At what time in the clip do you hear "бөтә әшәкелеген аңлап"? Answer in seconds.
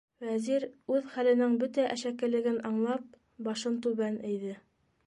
1.65-3.07